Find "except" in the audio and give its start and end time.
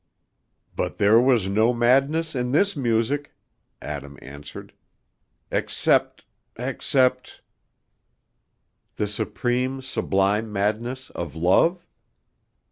5.51-6.25, 6.55-7.43